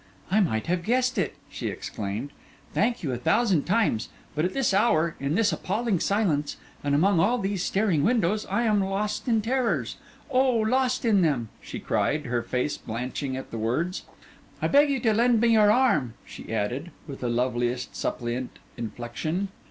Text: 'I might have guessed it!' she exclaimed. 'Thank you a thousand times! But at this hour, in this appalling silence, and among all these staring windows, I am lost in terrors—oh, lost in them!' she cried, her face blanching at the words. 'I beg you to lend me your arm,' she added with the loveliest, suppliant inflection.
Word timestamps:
'I 0.31 0.39
might 0.39 0.65
have 0.65 0.81
guessed 0.83 1.19
it!' 1.19 1.35
she 1.47 1.67
exclaimed. 1.67 2.31
'Thank 2.73 3.03
you 3.03 3.11
a 3.11 3.17
thousand 3.19 3.65
times! 3.65 4.09
But 4.33 4.45
at 4.45 4.53
this 4.55 4.73
hour, 4.73 5.15
in 5.19 5.35
this 5.35 5.53
appalling 5.53 5.99
silence, 5.99 6.57
and 6.83 6.95
among 6.95 7.19
all 7.19 7.37
these 7.37 7.61
staring 7.61 8.03
windows, 8.03 8.47
I 8.49 8.63
am 8.63 8.83
lost 8.83 9.27
in 9.27 9.43
terrors—oh, 9.43 10.55
lost 10.57 11.05
in 11.05 11.21
them!' 11.21 11.49
she 11.61 11.79
cried, 11.79 12.25
her 12.25 12.41
face 12.41 12.77
blanching 12.77 13.37
at 13.37 13.51
the 13.51 13.59
words. 13.59 14.01
'I 14.59 14.69
beg 14.69 14.89
you 14.89 14.99
to 15.01 15.13
lend 15.13 15.39
me 15.39 15.49
your 15.49 15.69
arm,' 15.71 16.15
she 16.25 16.51
added 16.51 16.89
with 17.07 17.19
the 17.19 17.29
loveliest, 17.29 17.95
suppliant 17.95 18.57
inflection. 18.77 19.49